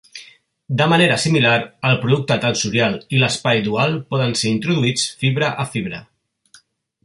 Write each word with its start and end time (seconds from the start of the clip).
De 0.79 0.85
manera 0.93 1.17
similar, 1.25 1.57
el 1.89 1.99
producte 2.05 2.37
tensorial 2.45 2.97
i 3.17 3.21
l'espai 3.25 3.63
dual 3.69 3.95
poden 4.15 4.35
ser 4.43 4.55
introduïts 4.57 5.07
fibra 5.23 5.55
a 5.65 5.71
fibra. 5.75 6.05